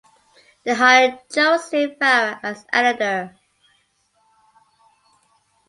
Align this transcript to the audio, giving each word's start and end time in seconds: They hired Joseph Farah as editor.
They 0.63 0.73
hired 0.73 1.19
Joseph 1.31 1.99
Farah 1.99 2.39
as 2.41 2.65
editor. 2.73 3.37